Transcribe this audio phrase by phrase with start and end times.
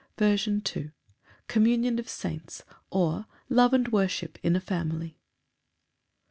[0.17, 0.47] S.
[0.47, 0.63] M.
[1.47, 5.19] Communion of saints; or, Love and worship in a family.